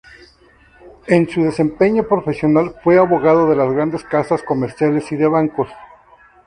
[1.05, 5.69] En su desempeño profesional fue abogado de las grandes casas comerciales y de bancos.